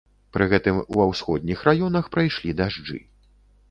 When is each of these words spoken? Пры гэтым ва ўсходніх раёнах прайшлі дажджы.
Пры 0.37 0.47
гэтым 0.53 0.79
ва 0.95 1.05
ўсходніх 1.11 1.59
раёнах 1.71 2.05
прайшлі 2.19 2.59
дажджы. 2.61 2.99